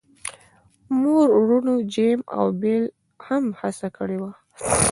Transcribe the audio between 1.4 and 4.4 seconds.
وروڼو جیم او بیل هم هڅه کړې وه